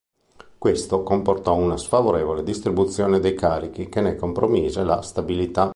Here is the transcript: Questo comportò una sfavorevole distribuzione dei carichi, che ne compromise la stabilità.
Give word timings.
Questo 0.57 1.03
comportò 1.03 1.53
una 1.53 1.77
sfavorevole 1.77 2.41
distribuzione 2.41 3.19
dei 3.19 3.35
carichi, 3.35 3.87
che 3.87 4.01
ne 4.01 4.15
compromise 4.15 4.83
la 4.83 4.99
stabilità. 5.03 5.69